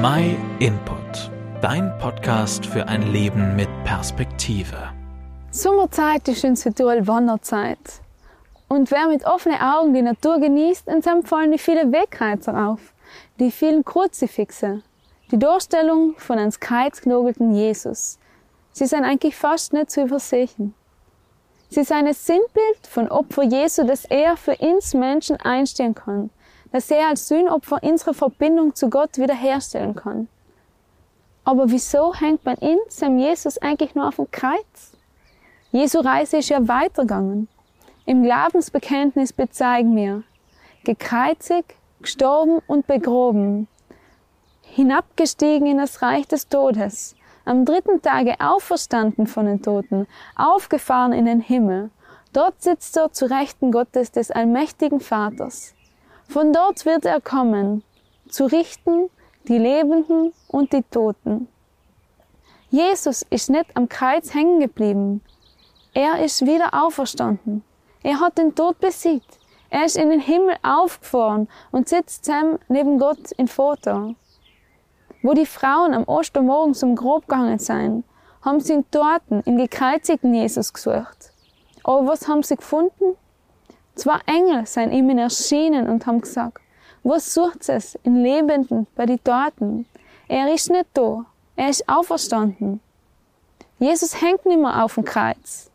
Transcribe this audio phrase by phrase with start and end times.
[0.00, 1.28] My Input,
[1.60, 4.76] dein Podcast für ein Leben mit Perspektive.
[5.50, 7.78] Sommerzeit ist in Südtirol Wanderzeit.
[8.68, 12.94] Und wer mit offenen Augen die Natur genießt, seinem fallen die vielen Wegkreuzer auf,
[13.40, 14.82] die vielen Kruzifixe,
[15.32, 17.00] die Darstellung von ans Kreuz
[17.52, 18.20] Jesus.
[18.70, 20.74] Sie sind eigentlich fast nicht zu übersehen.
[21.70, 26.30] Sie sind ein Sinnbild von Opfer Jesu, dass er für uns Menschen einstehen kann
[26.72, 30.28] dass er als Sühnopfer unsere Verbindung zu Gott wiederherstellen kann.
[31.44, 34.92] Aber wieso hängt man in seinem Jesus eigentlich nur auf dem Kreuz?
[35.72, 37.48] Jesu Reise ist ja weitergegangen.
[38.04, 40.22] Im Glaubensbekenntnis bezeigen wir,
[40.84, 43.68] gekreuzigt, gestorben und begroben,
[44.62, 51.24] hinabgestiegen in das Reich des Todes, am dritten Tage auferstanden von den Toten, aufgefahren in
[51.24, 51.90] den Himmel.
[52.32, 55.74] Dort sitzt er zu Rechten Gottes des allmächtigen Vaters.
[56.28, 57.82] Von dort wird er kommen,
[58.28, 59.08] zu richten
[59.44, 61.48] die Lebenden und die Toten.
[62.68, 65.22] Jesus ist nicht am Kreuz hängen geblieben.
[65.94, 67.64] Er ist wieder auferstanden.
[68.02, 69.38] Er hat den Tod besiegt.
[69.70, 74.14] Er ist in den Himmel aufgefahren und sitzt zusammen neben Gott in Vater.
[75.22, 78.04] Wo die Frauen am Ostermorgen zum Grab gegangen sind,
[78.42, 81.32] haben sie ihn Toten, im gekreuzigten Jesus gesucht.
[81.84, 83.16] Aber was haben sie gefunden?
[83.98, 86.60] Zwei Engel sind ihm erschienen und haben gesagt,
[87.02, 89.86] was sucht es in Lebenden bei den Toten?
[90.28, 91.24] Er ist nicht da,
[91.56, 92.78] er ist auferstanden.
[93.80, 95.68] Jesus hängt nicht mehr auf dem Kreuz.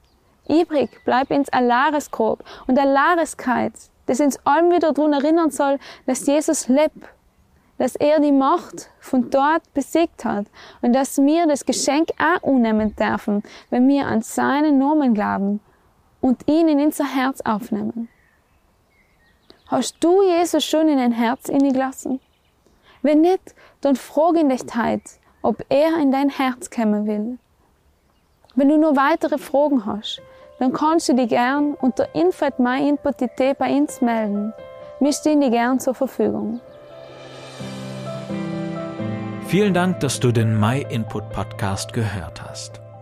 [0.47, 6.69] Übrig bleibt ins Alaresgrab und Alares-Kreuz, das uns allen wieder daran erinnern soll, dass Jesus
[6.69, 7.09] lebt,
[7.77, 10.45] dass er die Macht von dort besiegt hat
[10.81, 15.59] und dass wir das Geschenk auch unnehmen dürfen, wenn wir an seinen Namen glauben
[16.23, 18.07] und ihn in unser Herz aufnehmen.
[19.67, 22.21] Hast du Jesus schon in dein Herz gelassen?
[23.01, 25.03] Wenn nicht, dann frage ihn dich heute,
[25.41, 27.37] ob er in dein Herz kommen will.
[28.55, 30.21] Wenn du nur weitere Fragen hast,
[30.59, 34.53] dann kannst du dich gern unter info.myinput.it bei uns melden.
[35.01, 36.61] Wir stehen dir gern zur Verfügung.
[39.47, 42.82] Vielen Dank, dass du den MyInput Podcast gehört hast.